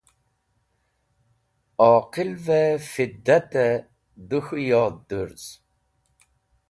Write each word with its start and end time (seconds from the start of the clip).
Oqilvẽ 1.89 2.69
fidatẽ 2.91 3.83
dẽ 4.29 4.39
k̃hũ 4.45 4.59
yod 4.69 4.95
dũrz. 5.09 5.45